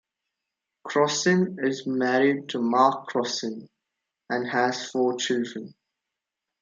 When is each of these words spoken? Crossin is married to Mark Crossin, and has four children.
Crossin 0.83 1.57
is 1.63 1.85
married 1.85 2.49
to 2.49 2.59
Mark 2.59 3.05
Crossin, 3.09 3.67
and 4.31 4.49
has 4.49 4.89
four 4.89 5.15
children. 5.15 5.75